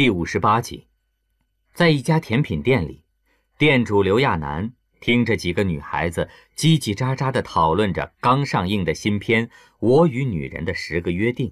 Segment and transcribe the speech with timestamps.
[0.00, 0.86] 第五十八集，
[1.74, 3.04] 在一家甜品店里，
[3.58, 11.48] 店主刘亚楠听着几个女孩子叽叽喳喳地讨论着刚上映的新片《我与女人的十个约定》，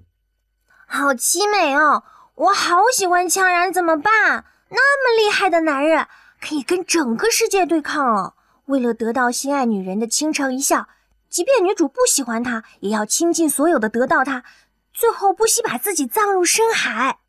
[0.87, 2.03] 好凄美哦！
[2.33, 4.43] 我好喜欢羌然，怎么办？
[4.69, 6.07] 那么厉害的男人，
[6.41, 8.33] 可以跟整个世界对抗哦。
[8.65, 10.89] 为了得到心爱女人的倾城一笑，
[11.29, 14.43] 即便女主不喜欢他，也要倾尽所有的得到他，
[14.91, 17.19] 最后不惜把自己葬入深海。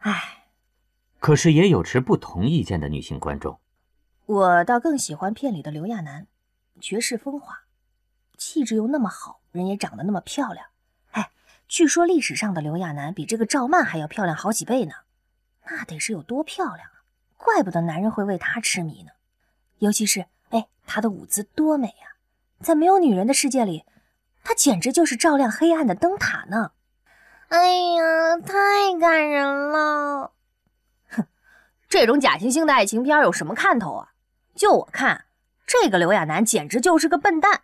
[0.00, 0.34] 唉。
[1.20, 3.58] 可是也有持不同意见的女性观众，
[4.26, 6.26] 我倒更喜欢片里的刘亚楠，
[6.80, 7.60] 绝世风华，
[8.36, 10.66] 气质又那么好，人也长得那么漂亮。
[11.10, 11.30] 哎，
[11.66, 14.94] 据说历史上的刘亚楠比这个赵曼还要漂亮好几倍呢，
[15.66, 17.02] 那得是有多漂亮啊！
[17.36, 19.10] 怪不得男人会为她痴迷呢。
[19.78, 22.14] 尤其是，哎，她的舞姿多美啊，
[22.60, 23.84] 在没有女人的世界里，
[24.44, 26.72] 她简直就是照亮黑暗的灯塔呢。
[27.48, 30.32] 哎呀，太感人了。
[31.88, 34.08] 这种假惺惺的爱情片有什么看头啊？
[34.54, 35.24] 就我看，
[35.66, 37.62] 这个刘亚楠简直就是个笨蛋。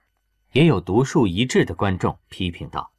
[0.52, 2.92] 也有独树一帜的观众批评道：“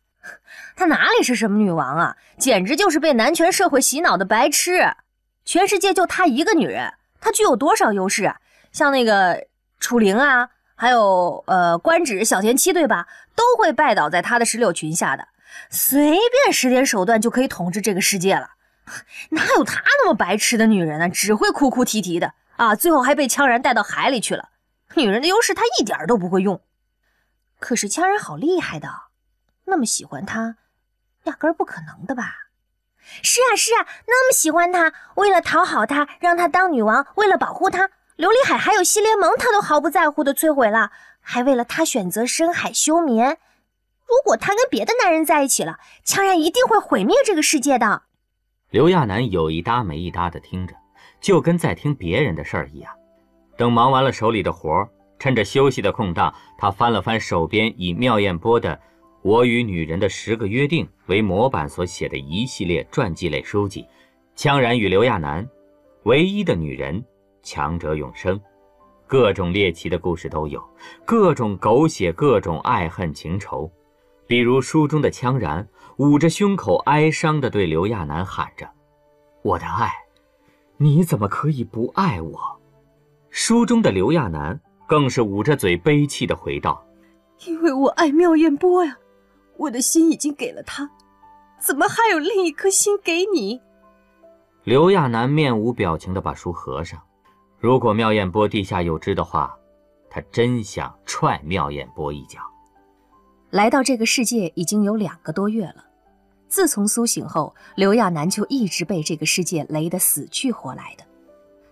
[0.76, 2.17] 她哪里是什么女王啊？
[2.38, 4.94] 简直就是被男权社会洗脑的白痴！
[5.45, 8.39] 全世界就她一个女人，她具有多少优势啊？
[8.72, 9.48] 像那个
[9.80, 13.08] 楚灵啊，还有呃官职、小田七，对吧？
[13.34, 15.28] 都会拜倒在她的石榴裙下的，
[15.72, 18.52] 随便使点手段就可以统治这个世界了。”
[19.31, 21.09] 哪有她那么白痴的女人呢？
[21.09, 22.75] 只会哭哭啼啼的啊！
[22.75, 24.50] 最后还被羌然带到海里去了。
[24.95, 26.61] 女人的优势她一点都不会用。
[27.59, 28.89] 可是羌然好厉害的，
[29.66, 30.58] 那么喜欢他，
[31.23, 32.36] 压根儿不可能的吧？
[33.22, 43.38] 是啊是啊，那么喜欢他，为了讨好他，让他当女王，为了保护他，琉璃海还有西联盟，他都毫不在乎的摧毁了，还为了他选择深海休眠。
[44.08, 48.03] 如果他跟别的男人在一起了，羌然一定会毁灭这个世界的。
[48.76, 50.76] 刘亚楠有一搭没一搭的听着，
[51.22, 52.92] 就跟在听别人的事儿一样。
[53.56, 58.76] 等忙完了手里的活儿，趁着休息的空档，他翻了翻手边以妙艳波的
[59.22, 63.88] 《我与女人的十个约定》为模板所写的一系列传记类书籍，
[64.38, 65.45] 《羌然与刘亚楠》，
[66.04, 67.02] 唯一的女人，
[67.44, 68.38] 强者永生，
[69.08, 70.61] 各种猎奇的故事都有，
[71.05, 73.72] 各种狗血，各种爱恨情仇。
[74.28, 75.66] 比如书中的羌然
[75.98, 78.67] 捂着胸口哀伤地对刘亚楠喊着
[79.45, 79.94] ：“我的爱，
[80.78, 82.60] 你怎么可以不爱我？”
[83.30, 86.83] 书中的刘亚楠更是捂着嘴悲泣地回道
[87.45, 88.98] ：“因为我爱妙艳波呀，
[89.58, 90.89] 我的心已经给了他，
[91.60, 93.61] 怎么还有另一颗心给你？”
[94.66, 97.00] 刘亚楠面无表情地把书合上。
[97.60, 99.55] 如果妙艳波地下有知的话，
[100.10, 102.39] 他真想踹妙艳波一脚。
[103.52, 105.85] 来到这个世界已经有两个多月了。
[106.55, 111.04] 自从苏醒后，刘亚楠就一直被这个世界雷得死去活来的。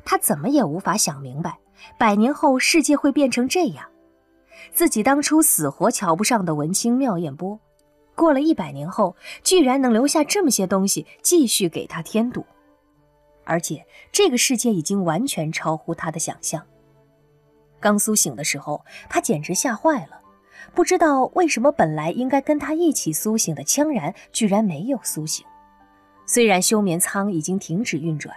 [0.03, 1.57] 他怎么也无法想明白，
[1.97, 3.89] 百年后世界会变成这样。
[4.73, 7.57] 自己当初死活瞧不上的文青妙艳波，
[8.13, 12.45] 过了一百年后，居然能留下这么些东西继续给他添堵。
[13.45, 16.61] 而且这个世界已经完全超乎他的想象。
[17.79, 20.19] 刚苏醒的时候，他简直吓坏了。
[20.73, 25.45] 不知道为什么，本来应该跟他一起苏醒的羌然，居然没有苏醒。
[26.25, 28.35] 虽然休眠舱已经停止运转，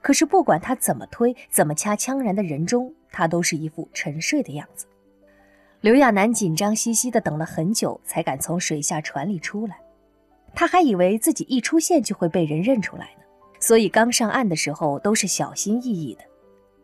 [0.00, 4.86] 可是不管他怎么推，怎么掐羌然的人中，他都是一副沉睡的样子。
[5.80, 9.78] 刘亚楠紧张兮兮地等了很久，才敢从水下船里出来。
[10.54, 13.22] 他还以为自己一出现就会被人认出来呢，
[13.60, 16.22] 所以刚上岸的时候都是小心翼翼的，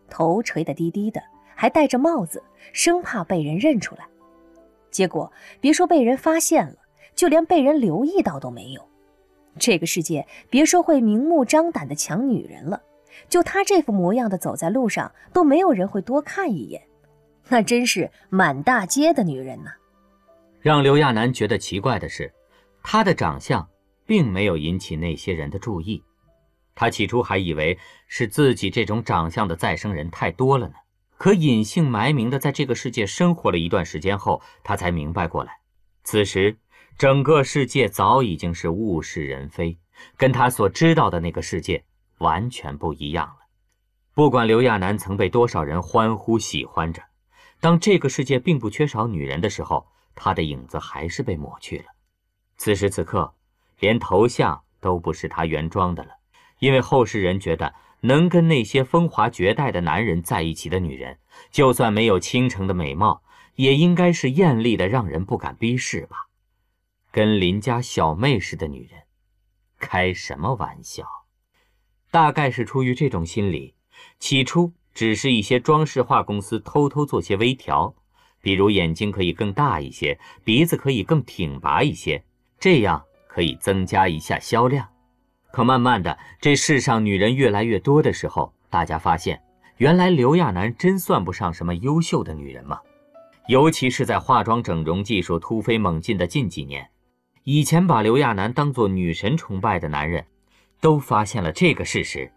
[0.09, 1.21] 头垂得低低的，
[1.57, 2.41] 还戴着帽子，
[2.73, 4.05] 生怕被人认出来。
[4.95, 6.77] 结果别说被人发现了，
[7.17, 8.89] 就连被人留意到都没有。
[9.59, 12.81] 这个世界别说会明目张胆的抢女人了，
[13.29, 16.81] 就他这副模样的走在路上，都没有人会多看一眼。
[17.49, 19.73] 那真是满大街的女人呐！
[20.61, 22.33] 让刘亚楠觉得奇怪的是，
[22.81, 23.69] 他的长相
[24.07, 26.01] 并没有引起那些人的注意。
[26.77, 27.77] 他起初还以为
[28.07, 30.75] 是自己这种长相的再生人太多了呢。
[31.17, 35.59] 可隐姓埋名的在这个世界生活了一段时间后，他才明白过来，
[36.03, 36.59] 此时
[36.99, 39.79] 整个世界早已经是物是人非，
[40.17, 41.85] 跟他所知道的那个世界
[42.19, 43.47] 完全不一样了。
[44.13, 47.03] 不管刘亚楠曾被多少人欢呼喜欢着，
[47.61, 51.85] 当这个世界并不缺少女人的时候，他的影子还是被抹去了。
[52.57, 53.33] 此时此刻，
[53.79, 56.11] 连头像都不是他原装的了，
[56.59, 57.73] 因为后世人觉得。
[58.05, 61.19] 能跟那些风华绝代的男人在一起的女人，
[61.51, 63.23] 就算没有倾城的美貌，
[63.55, 66.29] 也应该是艳丽的，让人不敢逼视吧？
[67.11, 69.05] 跟邻家小妹似的女人，
[69.79, 71.07] 开什么玩笑？
[72.11, 73.75] 大概是出于这种心理，
[74.19, 77.95] 起初只是一些装饰画公司偷偷做些微调，
[78.43, 82.23] 比如眼睛可以更大一些，鼻子可以更挺拔一些，
[82.61, 84.94] 这样可以增加一下销量。
[85.55, 89.41] 可慢慢的，这世上女人越来越多的时候，大家发现，
[89.77, 92.81] 原来刘亚楠真算不上什么优秀的女人吗？
[93.47, 96.91] 尤其是在化妆整容技术突飞猛进的近几年，
[97.45, 100.27] 以前把刘亚楠当做女神崇拜的男人。
[100.81, 102.31] 都发现了这个事实，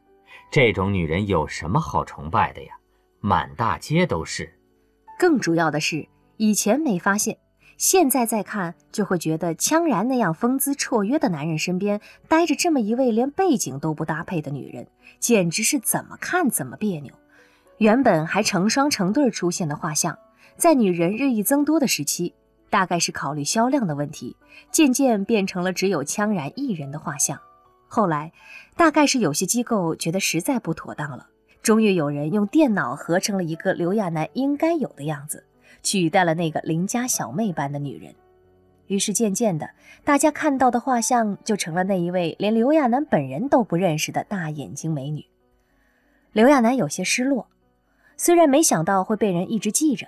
[0.49, 2.73] 这种女人有什么好崇拜的呀？
[3.19, 4.57] 满大街都是。
[5.19, 7.37] 更主要的是，以前没发现，
[7.77, 14.87] 现在再看就会觉得，羌然那样风姿绰约的男人身边待着这么一位连背景都不搭配的女人，
[15.19, 17.13] 简直是怎么看怎么别扭。
[17.77, 20.17] 原本还成双成对出现的画像，
[20.57, 22.33] 在女人日益增多的时期，
[22.71, 24.35] 大概是考虑销量的问题，
[24.71, 27.39] 渐渐变成了只有羌然一人的画像。
[27.87, 28.33] 后来，
[28.75, 31.27] 大概是有些机构觉得实在不妥当了，
[31.61, 35.45] 终于有人用电脑合成了一个刘亚楠应该有的样子，
[35.83, 38.13] 取代了那个邻家小妹般的女人。
[38.87, 39.69] 于是渐渐的，
[40.03, 45.25] 大家看到的画像就成了那一位连刘亚楠本人都不认识的大眼睛美女。
[46.31, 47.47] 刘亚楠有些失落，
[48.15, 50.07] 虽然没想到会被人一直记着，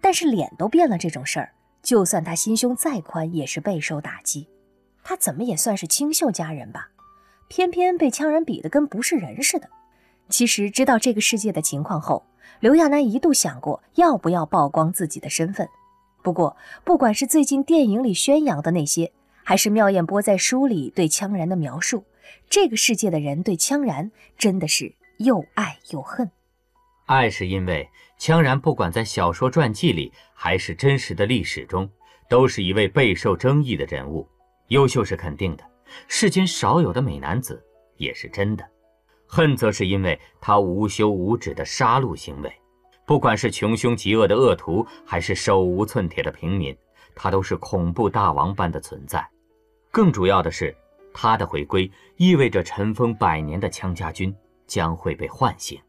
[0.00, 1.52] 但是脸都变了这种事儿，
[1.82, 4.48] 就算他心胸再宽，也是备受打击。
[5.02, 6.90] 他怎么也算是清秀佳人吧？
[7.48, 9.68] 偏偏被羌人比得跟不是人似的。
[10.28, 12.24] 其实知道这个世界的情况后，
[12.58, 15.68] 刘亚楠一度想过要不要曝光自己的身份。
[16.22, 19.12] 不过，不管是最近电影里宣扬的那些，
[19.42, 22.04] 还是妙艳波在书里对羌然的描述，
[22.48, 26.30] 这个世界的人对羌然真的是又爱又恨。
[27.06, 27.88] 爱是因为
[28.18, 31.88] 羌然不管在小说传记里，还是真实的历史中，
[32.28, 34.28] 都是一位备受争议的人物。
[34.68, 35.64] 优秀是肯定的。
[36.06, 37.60] 世间少有的美男子
[37.96, 38.64] 也是真的，
[39.32, 42.52] 恨则是因为他无休无止的杀戮行为，
[43.06, 46.76] 不管是穷凶极恶的恶徒，还是手无寸铁的平民，
[47.14, 49.24] 他都是恐怖大王般的存在。
[49.92, 50.76] 更主要的是，
[51.14, 54.34] 他的回归意味着尘封百年的羌家军
[54.66, 55.80] 将会被唤醒。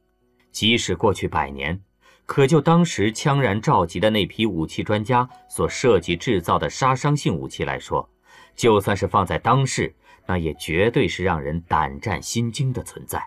[0.52, 1.82] 即使过去百年，
[2.28, 8.08] 可就当时羌然召集的那批武器专家所设计制造的杀伤性武器来说，
[8.56, 9.92] 就算是放在当世，
[10.26, 13.26] 那也绝对是让人胆战心惊的存在。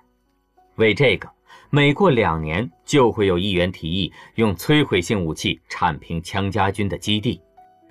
[0.77, 1.31] 为这个，
[1.71, 7.41] 每过两年就会有议员提议用摧毁性武器铲平羌家军的基地。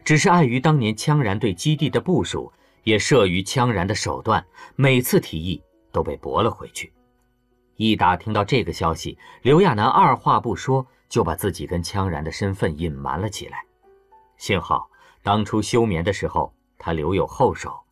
[0.03, 2.51] 只是碍于当年羌然对基地的部署，
[2.83, 4.45] 也慑于羌然的手段，
[4.75, 5.61] 每次提议
[5.91, 6.91] 都被驳了回去。
[7.75, 13.63] 一打听到这个消息，刘亚楠二话不说就把自己跟羌然的身份隐瞒了起来。
[14.37, 14.89] 幸好
[15.21, 16.53] 当初休眠的时候。
[16.85, 17.82] 他留有后手，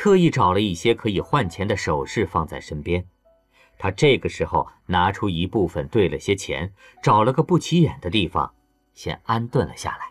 [0.00, 3.04] 特意找了一些可以换钱的首饰放在身边。
[3.76, 8.50] 他这个时候拿出一部分兑了些钱，找了个不起眼的地方，
[8.94, 10.06] 先安顿了下来。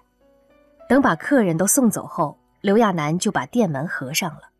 [0.87, 4.51] 等把客人都送走后，刘亚楠就把店门合上了。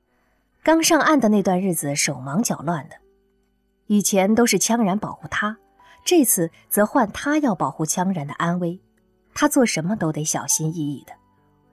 [0.63, 2.95] 刚上岸的那段日子手忙脚乱的，
[3.85, 5.55] 以前都是羌然保护他，
[6.03, 8.81] 这次则换他要保护羌然的安危。
[9.35, 11.13] 他做什么都得小心翼翼的。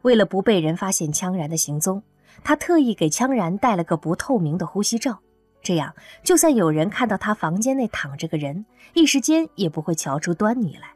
[0.03, 2.03] 为了不被人发现羌然的行踪，
[2.45, 5.19] 他特意给羌然戴了个不透明的呼吸罩，
[5.63, 10.91] 这样就算有人看到他房间内躺着个人，一时间也不会瞧出端倪来。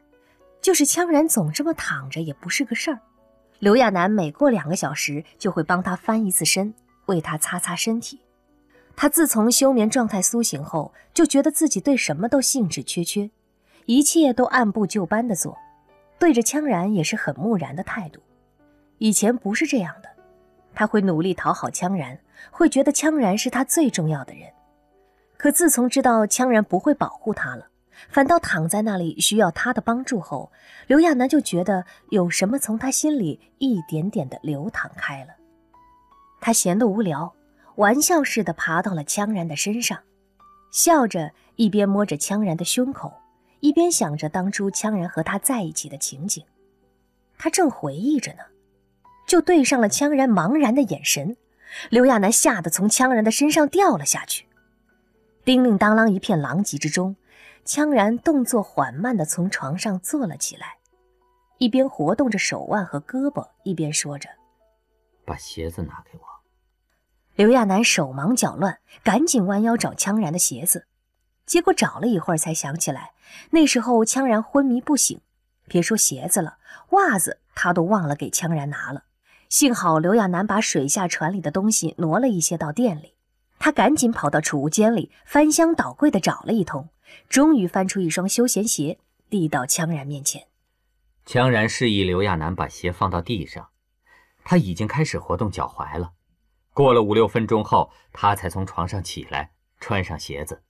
[0.61, 2.99] 就是羌然总这么躺着也不是个事儿。
[3.59, 6.73] 刘亚楠每过两个小时就会帮他翻一次身，
[7.07, 8.19] 为他擦擦身体。
[8.95, 13.31] 他自从休眠状态苏醒后，就觉得自己对什么都兴致缺缺，
[13.85, 15.57] 一切都按部就班的做，
[16.19, 18.21] 对着羌然也是很木然的态度。
[18.99, 20.09] 以前不是这样的，
[20.73, 22.17] 他会努力讨好羌然，
[22.49, 24.49] 会觉得羌然是他最重要的人。
[25.37, 27.67] 可自从知道羌然不会保护他了，
[28.09, 30.51] 反倒躺在那里需要他的帮助后，
[30.87, 35.33] 刘亚楠就觉得有什么从他心里一点点的流淌开了。
[36.39, 37.33] 他闲得无聊，
[37.75, 39.99] 玩笑似的爬到了羌然的身上，
[40.71, 43.11] 笑着一边摸着羌然的胸口，
[43.59, 46.43] 一边想着当初羌然和他在一起的情景。
[47.37, 48.43] 他正回忆着呢。
[49.31, 51.37] 就对上了羌然茫然的眼神，
[51.89, 54.45] 刘亚楠吓得从羌然的身上掉了下去。
[55.45, 57.15] 叮铃当啷一片狼藉之中，
[57.65, 60.79] 羌然动作缓慢地从床上坐了起来，
[61.59, 64.27] 一边活动着手腕和胳膊，一边说着
[65.23, 66.23] ：“把鞋子拿给我。”
[67.35, 70.87] 刘亚楠手忙脚乱，赶紧弯腰找羌然的鞋子，
[71.45, 73.13] 结果找了一会儿才想起来，
[73.51, 75.21] 那时候羌然昏迷不醒，
[75.69, 76.57] 别说鞋子了，
[76.89, 79.03] 袜子他都忘了给羌然拿了。
[79.51, 83.15] 幸好刘亚楠把水下船里的东西挪了一些到店里，
[83.59, 86.87] 他赶紧跑到储物间里，翻箱倒柜的找了一通，
[87.27, 88.97] 终于翻出一双休闲鞋，
[89.29, 90.47] 递到羌然面前。
[91.25, 93.67] 羌然示意刘亚楠把鞋放到地上，
[94.45, 96.13] 他已经开始活动脚踝了。
[96.73, 100.63] 过了五六分钟后，他才从床上起来，穿上鞋子。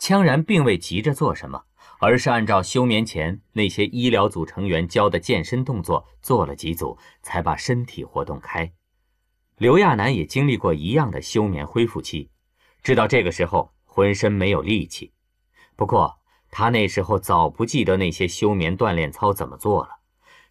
[0.00, 1.66] 羌然并未急着做什么，
[2.06, 8.70] 而是按照休眠前那些医疗组成员教的健身动作做了几组，才把身体活动开。
[9.56, 12.28] 刘亚楠也经历过一样的休眠恢复期。
[12.82, 15.12] 知道这个时候浑身没有力气，
[15.76, 16.14] 不过
[16.50, 19.88] 他那时候早不记得那些休眠锻炼操怎么做了。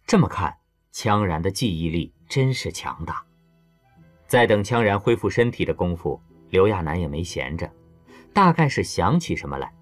[0.08, 0.56] 这么看，
[0.92, 3.24] 羌然的记忆力真是强大。
[4.26, 6.20] 在等羌然恢复身体的功夫，
[6.50, 7.72] 刘亚楠也没闲着，
[8.32, 9.72] 大概是想起什么来，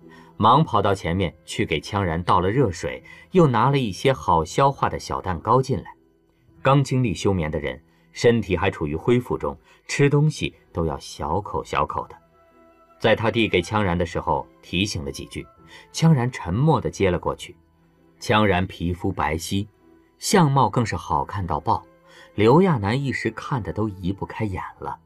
[0.43, 5.95] 忙跑到前面去给羌然倒了热水，又拿了一些好消化的小蛋糕进来。
[6.61, 7.81] 刚经历休眠的人，
[8.11, 9.57] 身体还处于恢复中，
[9.87, 12.17] 吃东西都要小口小口的。
[12.99, 15.47] 在他递给羌然的时候，提醒了几句，
[15.93, 17.55] 羌然沉默地接了过去。
[18.19, 19.65] 羌然皮肤白皙，
[20.19, 21.85] 相貌更是好看到爆，
[22.35, 24.99] 刘亚楠一时看的都移不开眼了。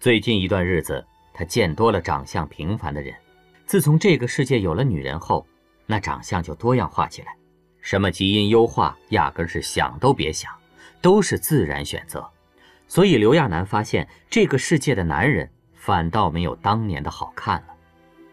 [0.00, 3.14] 最近一段日子，他见多了长相平凡的人。
[3.66, 5.46] 自从这个世界有了女人后，
[5.84, 7.36] 那长相就多样化起来，
[7.80, 10.50] 什么基因优化，压根是想都别想，
[11.02, 12.26] 都是自然选择。
[12.88, 15.50] 所以刘亚楠发现，这个世界的男人。
[15.78, 17.66] 反倒没有当年的好看了，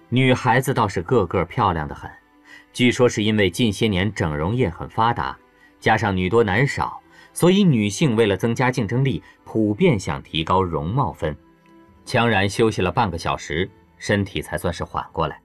[0.09, 2.09] 女孩子倒是个个漂亮的很。
[2.71, 5.37] 据说是因为近些年整容业很发达，
[5.79, 6.99] 加上女多男少，
[7.31, 11.37] 所以女性为了增加竞争力，普遍想提高容貌分。
[12.07, 13.69] 羌然休息了半个小时，
[14.05, 15.41] 身体才算是缓过来，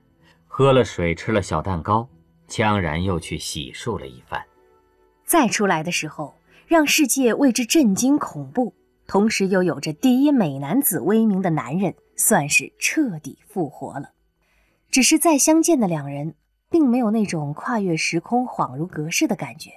[0.48, 2.08] 喝了水，吃了小蛋糕，
[2.48, 4.44] 羌然又去洗漱了一番。
[5.24, 6.34] 再出来的时候，
[6.66, 8.74] 让世界为之震惊恐怖。
[9.06, 14.10] 同时又有着第一美男子威名的男人，算是彻底复活了。
[14.90, 16.34] 只是再相见的两人，
[16.68, 19.70] 并没有那种跨越时空、恍如隔世的感觉。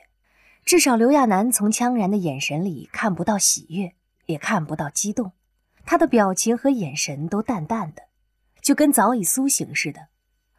[0.66, 3.94] 至少刘亚楠从羌然的眼神里看不到喜悦，
[4.26, 5.34] 也看不到激动，
[5.86, 8.02] 他的表情和眼神都淡淡的，
[8.62, 10.08] 就跟早已苏醒似的。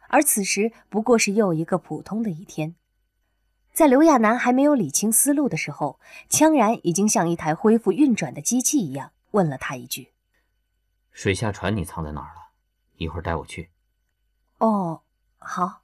[0.09, 2.75] 而此时不过是又一个普通的一天。
[3.73, 10.13] 在刘亚楠还没有理清思路的时候，羌然已经像一台恢复运转的机器一样问了他一句
[11.11, 12.51] ：“水下船你藏在哪儿了？
[12.97, 13.71] 一会儿带我去。
[14.59, 15.01] ”“哦，
[15.39, 15.81] 好。”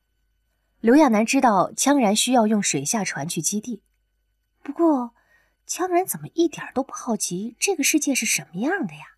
[0.81, 3.81] 刘亚楠知道羌然需要用水下船去基地，
[4.61, 5.15] 不过
[5.67, 9.15] 羌然怎么一点都不好奇这个世界是什么样的呀？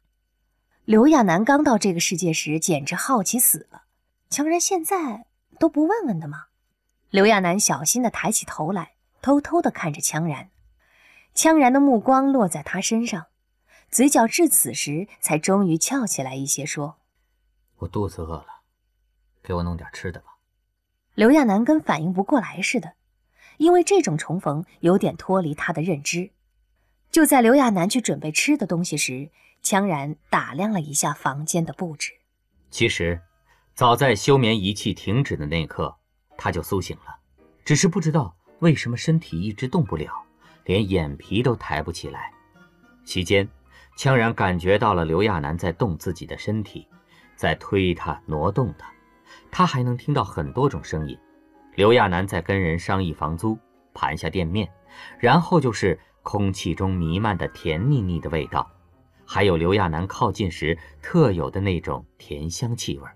[0.92, 3.84] 刘亚楠刚到这个世界时简直好奇死了，
[4.30, 5.26] 羌然现在
[5.58, 6.48] 都不问问的吗？
[7.10, 10.50] 刘亚楠小心地抬起头来，偷偷地看着羌然。
[11.34, 13.28] 羌然的目光落在他身上，
[13.90, 16.98] 嘴角至此时才终于翘起来一些，说
[17.80, 18.48] ：“我肚子饿了，
[19.42, 20.40] 给我弄点吃的吧。”
[21.16, 22.96] 刘亚楠跟反应不过来似的，
[23.56, 26.32] 因为这种重逢有点脱离他的认知。
[27.12, 29.30] 就在刘亚楠去准备吃的东西时，
[29.62, 32.14] 羌然打量了一下房间的布置。
[32.70, 33.20] 其实，
[33.76, 35.94] 早在休眠仪器停止的那刻。
[36.38, 37.16] 他就苏醒了，
[37.64, 40.12] 只是不知道为什么身体一直动不了，
[40.64, 42.32] 连眼皮都抬不起来。
[43.06, 43.48] 期间，
[43.96, 46.88] 羌然感觉到了刘亚楠在动自己的身体，
[47.36, 48.92] 在推他、挪动他。
[49.52, 51.16] 他还能听到很多种声音：
[51.76, 53.60] 刘亚楠在跟人商议房租、
[53.94, 54.68] 盘下店面，
[55.20, 58.70] 然后就是空气中弥漫的甜腻腻的味道，
[59.26, 63.08] 还有刘亚楠靠近时特有的那种甜香气味。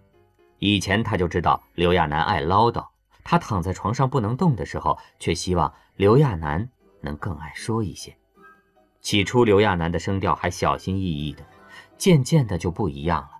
[0.59, 2.85] 以前他就知道刘亚楠爱唠叨。
[3.27, 6.69] 他躺在床上不能动的时候，却希望刘亚楠
[7.01, 8.15] 能更爱说一些。
[9.01, 11.43] 起初，刘亚楠的声调还小心翼翼的，
[11.97, 13.31] 渐渐的就不一样了，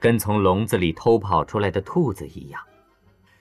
[0.00, 2.60] 跟从笼子里偷跑出来的兔子一样。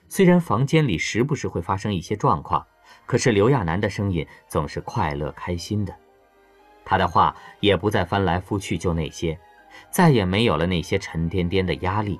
[0.07, 2.65] 虽然房间里时不时会发生一些状况，
[3.07, 5.95] 可是刘亚楠的声音总是快乐开心的。
[6.85, 9.37] 他的话也不再翻来覆去就那些，
[9.89, 12.19] 再也没有了那些沉甸甸的压力。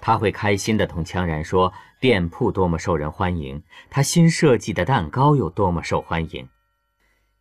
[0.00, 6.48] 他会开心地同羌然说店铺多么受人欢迎，他新设计的蛋糕有多么受欢迎。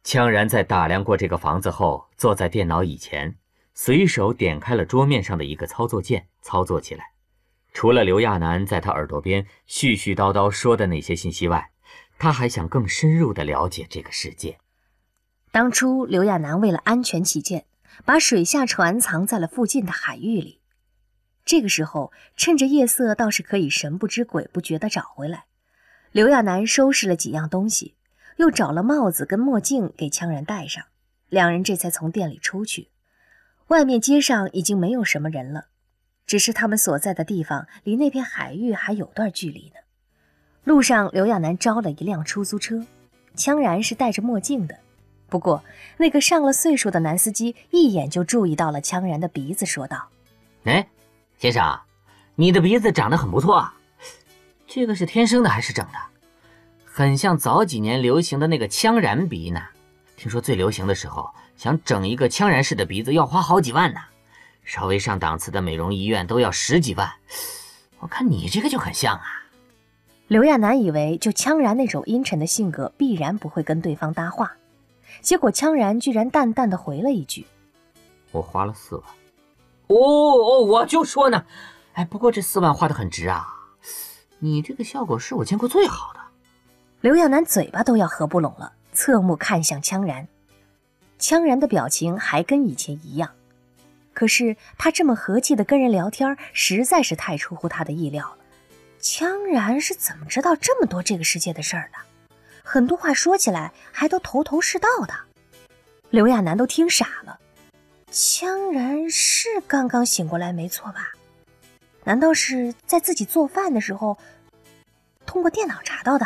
[0.04, 3.36] 羌然在打量过这个房子后，坐在电脑椅前，
[3.74, 7.06] 随手点开了桌面上的一个操作键，操作起来。
[7.74, 11.72] 除了刘亚楠在他耳朵边絮絮叨叨说的那些信息外，
[12.18, 14.58] 他还想更深入地了解这个世界。
[15.52, 17.66] 当初刘亚楠为了安全起见，
[18.04, 20.60] 把水下船藏在了附近的海域里。
[21.46, 25.46] 这个时候，趁着夜色，倒是可以神不知鬼不觉地找回来。
[26.12, 27.96] 刘亚楠收拾了几样东西，
[28.38, 30.84] 又找了帽子跟墨镜给羌然戴上，
[31.30, 32.90] 两人这才从店里出去。
[33.68, 35.68] 外面街上已经没有什么人了，
[36.26, 39.85] 只是他们所在的地方离那片海域还有段距离呢。
[40.66, 42.84] 路上，刘亚楠招了一辆出租车，
[43.38, 44.76] 羌然是戴着墨镜的。
[45.30, 45.64] 不过，
[45.98, 50.10] 那个上了岁数的男司机一眼就注意到了羌然的鼻子，说道
[50.66, 50.88] ：“哎，
[51.38, 51.80] 先生，
[52.34, 53.76] 你的鼻子长得很不错啊，
[54.66, 56.00] 这个是天生的还是整的？
[56.84, 59.62] 很像早几年流行的那个羌然鼻呢。
[60.18, 64.00] 听说最流行的时候，想整一个羌然式的鼻子要花好几万呢，
[64.64, 67.12] 稍微上档次的美容医院都要十几万。
[68.00, 69.44] 我看你这个就很像啊。”
[70.28, 74.54] 刘亚楠以为就羌然那种阴沉的性格，必然不会跟对方搭话，
[75.22, 77.46] 结果羌然居然淡淡的回了一句
[78.34, 79.04] ：“我花了四万。”
[79.88, 81.46] 哦哦，我就说呢，
[81.94, 83.46] 哎，不过这四万花的很值啊，
[84.40, 86.20] 你这个效果是我见过最好的。
[87.02, 90.28] 刘亚楠嘴巴都要合不拢了，侧目看向羌然，
[91.20, 93.30] 羌然的表情还跟以前一样，
[94.12, 98.38] 可是他这么和气的跟人聊天，实在是太出乎他的意料了。
[99.06, 102.00] 羌然是怎么知道这么多这个世界的事儿的？
[102.64, 105.14] 很多话说起来还都头头是道的。
[106.10, 107.40] 刘亚楠都听傻了。
[108.12, 111.12] 羌然是刚刚醒过来没错吧？
[112.04, 114.18] 难道是在自己做饭的时候
[115.24, 116.26] 通过电脑查到的？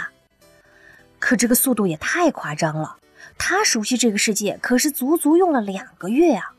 [1.19, 2.95] 可这个速度也太夸张了。
[3.37, 6.53] 他熟悉这个世界可是足足用了两个月啊。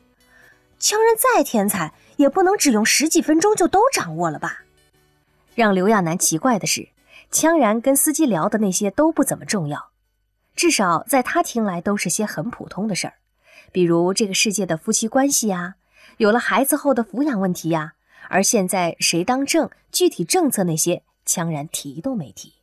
[0.79, 4.59] 羌然再天才，也不能只用十几分钟就都掌握了吧？
[5.53, 6.89] 让刘亚楠奇怪的是，
[7.31, 9.89] 羌然跟司机聊的那些都不怎么重要，
[10.55, 13.13] 至少在他听来都是些很普通的事儿，
[13.71, 15.75] 比如这个世界的夫妻关系呀，
[16.17, 17.93] 有了孩子后的抚养问题呀。
[18.29, 22.53] 而现在谁当政、具体政策那些，羌然提都没提。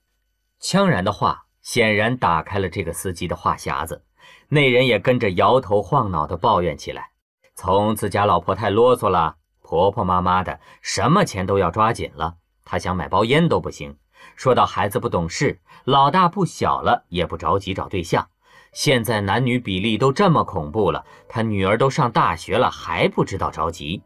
[0.62, 4.02] 羌然的话显然打开了这个司机的话匣子，
[4.48, 7.10] 那人也跟着摇头晃脑地抱怨起来，
[7.54, 12.36] 从自家老婆太啰嗦了，婆婆妈妈的，什么钱都要抓紧了。
[12.70, 13.96] 他想买包烟都不行。
[14.36, 18.28] 说到孩子不懂事，老大不小了也不着急找对象。
[18.72, 24.02] 现在男女比例都这么恐怖了，他女儿都上大学了还不知道着急。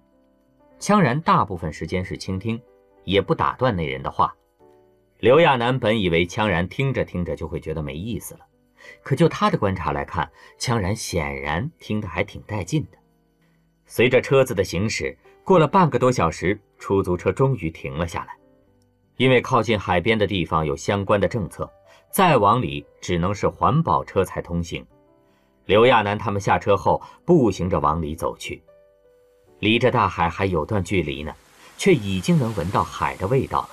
[0.79, 2.63] 羌然大部分时间是倾听，
[3.03, 4.33] 也不打断那人的话。
[5.19, 8.41] 刘亚楠本以为羌然听着听着就会觉得没意思了，
[9.03, 12.99] 可就他的观察来看，羌然显然听得还挺带劲的。
[13.87, 18.37] 随着车子的行驶，过了半个多小时，出租车终于停了下来。
[19.23, 21.71] 因为靠近海边的地方有相关的政策，
[22.11, 24.85] 再往里只能是环保车才通行。
[25.67, 28.61] 刘亚楠他们下车后，步行着往里走去。
[29.61, 31.33] 离着大海还有段距离呢，
[31.79, 33.69] 却已经能闻到海的味道了，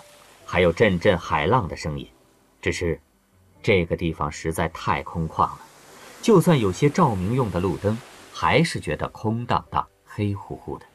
[0.45, 2.07] 还有阵阵海浪的声音。
[2.62, 3.01] 只是，
[3.63, 5.59] 这个地方实在太空旷了，
[6.21, 7.97] 就算有些照明用的路灯，
[8.31, 10.85] 还是觉得空荡荡、黑乎乎的。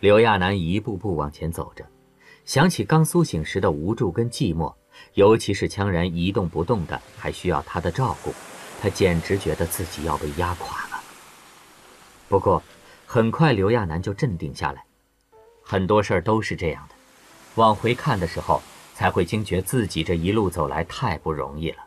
[0.00, 1.84] 刘亚楠一步步往前走着。
[2.44, 4.72] 想起刚苏醒时的无助跟寂寞，
[5.14, 8.34] 尤其是羌然一动不动的，还需要他的照顾，
[8.82, 11.02] 他简直觉得自己要被压垮了。
[12.28, 12.62] 不过，
[13.06, 14.84] 很快刘亚楠就镇定下来。
[15.62, 16.94] 很多事儿都是这样的，
[17.54, 18.60] 往回看的时候，
[18.94, 21.78] 才会惊觉自己这一路走来太不容易了。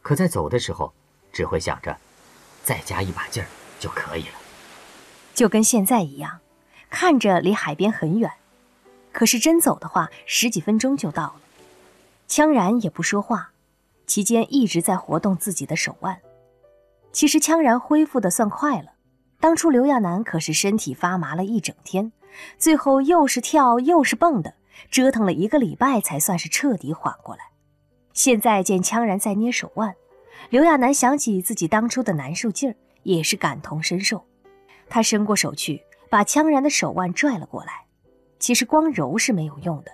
[0.00, 0.92] 可在走的时候，
[1.30, 1.94] 只会想着，
[2.62, 4.34] 再加一把劲儿就可以了。
[5.34, 6.40] 就跟现在一样，
[6.88, 8.30] 看着离海边很远。
[9.14, 11.34] 可是真走的话，十几分钟就到了。
[12.28, 13.52] 羌然也不说话，
[14.08, 16.20] 期间一直在活动自己的手腕。
[17.12, 18.90] 其实羌然恢复的算快了，
[19.38, 22.10] 当初刘亚楠可是身体发麻了一整天，
[22.58, 24.54] 最后又是跳又是蹦的，
[24.90, 27.44] 折腾了一个礼拜才算是彻底缓过来。
[28.12, 29.94] 现在见羌然在捏手腕，
[30.50, 32.74] 刘亚楠想起自己当初的难受劲儿，
[33.04, 34.24] 也是感同身受。
[34.88, 37.83] 他伸过手去，把羌然的手腕拽了过来。
[38.44, 39.90] 其实光揉是没有用的，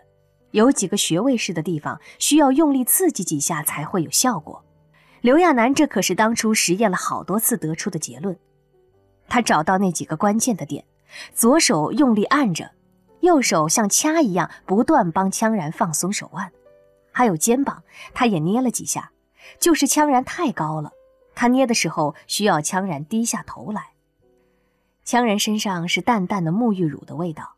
[0.51, 4.65] 有几个穴位式的地方需要用力刺激几下才会有效果。
[5.21, 8.37] 刘亚楠这可是当初实验了好多次得出的结论。
[9.29, 10.85] 他找到那几个关键的点，
[11.33, 12.73] 左手用力按着，
[13.21, 16.51] 右手像掐一样不断帮羌然放松手腕，
[17.13, 19.13] 还有肩膀，他也捏了几下。
[19.61, 20.91] 就是羌然太高了，
[21.37, 23.91] 他捏的时候需要羌然低下头来。
[25.07, 27.55] 羌然身上是淡淡的沐浴乳的味道。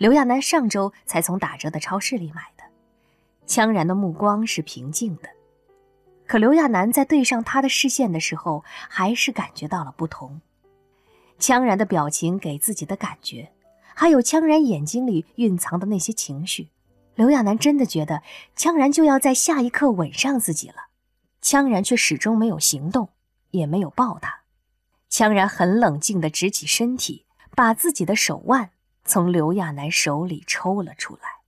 [0.00, 2.64] 刘亚楠上周才从打折的超市里买的，
[3.46, 5.28] 羌然的目光是平静的，
[6.26, 10.40] 可刘亚楠在对上他的视线的时候，还是感觉到了不同。
[11.38, 13.52] 羌然的表情给自己的感觉，
[13.94, 16.70] 还有羌然眼睛里蕴藏的那些情绪，
[17.14, 18.22] 刘亚楠真的觉得
[18.56, 20.86] 羌然就要在下一刻吻上自己了。
[21.42, 23.10] 羌然却始终没有行动，
[23.50, 24.40] 也没有抱他。
[25.10, 28.70] 羌然很冷静地直起身体，把自己的手腕。
[29.04, 31.39] 从刘亚楠手里抽了出来。